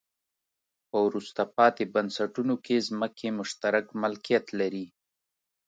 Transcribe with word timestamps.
په 0.89 0.97
وروسته 1.07 1.41
پاتې 1.57 1.83
بنسټونو 1.93 2.55
کې 2.65 2.85
ځمکې 2.89 3.27
مشترک 3.39 3.85
ملکیت 4.01 4.45
لري. 4.59 4.85